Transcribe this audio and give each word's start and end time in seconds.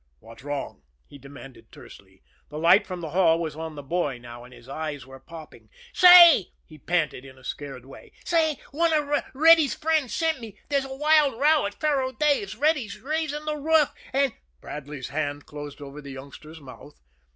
"What's 0.17 0.41
wrong?" 0.43 0.81
he 1.05 1.19
demanded 1.19 1.71
tersely. 1.71 2.23
The 2.49 2.57
light 2.57 2.87
from 2.87 3.01
the 3.01 3.11
hall 3.11 3.37
was 3.39 3.55
on 3.55 3.75
the 3.75 3.83
boy 3.83 4.17
now 4.17 4.43
and 4.43 4.51
his 4.51 4.67
eyes 4.67 5.05
were 5.05 5.19
popping. 5.19 5.69
"Say," 5.93 6.47
he 6.65 6.79
panted, 6.79 7.23
in 7.23 7.37
a 7.37 7.43
scared 7.43 7.85
way, 7.85 8.11
"say, 8.25 8.57
one 8.71 8.91
of 8.93 9.23
Reddy's 9.35 9.75
friends 9.75 10.15
sent 10.15 10.39
me. 10.41 10.57
There's 10.69 10.85
a 10.85 10.95
wild 10.95 11.39
row 11.39 11.59
on 11.65 11.67
at 11.67 11.75
Faro 11.79 12.11
Dave's. 12.13 12.55
Reddy's 12.57 12.97
raisin' 12.99 13.45
the 13.45 13.57
roof, 13.57 13.93
an'" 14.11 14.33
Bradley's 14.59 15.09
hand 15.09 15.45
closed 15.45 15.83
over 15.83 16.01
the 16.01 16.13
youngster's 16.13 16.59
mouth. 16.61 16.99